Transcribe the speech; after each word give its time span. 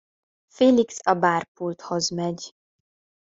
Félix 0.47 0.99
a 1.05 1.13
bárpulthoz 1.13 2.09
megy. 2.09 2.53